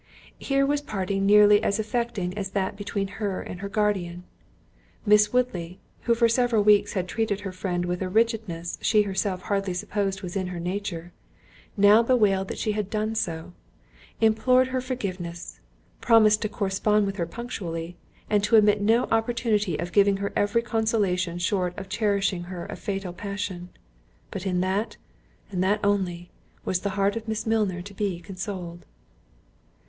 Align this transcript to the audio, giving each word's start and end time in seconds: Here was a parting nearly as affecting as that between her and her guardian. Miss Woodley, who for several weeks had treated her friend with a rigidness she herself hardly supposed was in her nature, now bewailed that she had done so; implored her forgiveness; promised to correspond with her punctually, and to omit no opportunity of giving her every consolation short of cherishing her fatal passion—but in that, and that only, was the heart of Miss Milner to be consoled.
Here 0.39 0.65
was 0.65 0.81
a 0.81 0.85
parting 0.85 1.27
nearly 1.27 1.61
as 1.61 1.77
affecting 1.77 2.35
as 2.35 2.49
that 2.57 2.75
between 2.75 3.07
her 3.21 3.39
and 3.39 3.61
her 3.61 3.69
guardian. 3.69 4.23
Miss 5.05 5.31
Woodley, 5.31 5.77
who 6.05 6.15
for 6.15 6.27
several 6.27 6.63
weeks 6.63 6.93
had 6.93 7.07
treated 7.07 7.41
her 7.41 7.51
friend 7.51 7.85
with 7.85 8.01
a 8.01 8.09
rigidness 8.09 8.79
she 8.81 9.03
herself 9.03 9.43
hardly 9.43 9.75
supposed 9.75 10.23
was 10.23 10.35
in 10.35 10.47
her 10.47 10.59
nature, 10.59 11.11
now 11.77 12.01
bewailed 12.01 12.47
that 12.47 12.57
she 12.57 12.71
had 12.71 12.89
done 12.89 13.13
so; 13.13 13.53
implored 14.19 14.69
her 14.69 14.81
forgiveness; 14.81 15.59
promised 16.01 16.41
to 16.41 16.49
correspond 16.49 17.05
with 17.05 17.17
her 17.17 17.27
punctually, 17.27 17.95
and 18.27 18.43
to 18.43 18.55
omit 18.57 18.81
no 18.81 19.03
opportunity 19.11 19.77
of 19.77 19.91
giving 19.91 20.17
her 20.17 20.33
every 20.35 20.63
consolation 20.63 21.37
short 21.37 21.77
of 21.77 21.89
cherishing 21.89 22.45
her 22.45 22.67
fatal 22.75 23.13
passion—but 23.13 24.47
in 24.47 24.61
that, 24.61 24.97
and 25.51 25.63
that 25.63 25.79
only, 25.83 26.31
was 26.65 26.79
the 26.79 26.97
heart 26.97 27.15
of 27.15 27.27
Miss 27.27 27.45
Milner 27.45 27.83
to 27.83 27.93
be 27.93 28.19
consoled. 28.19 28.87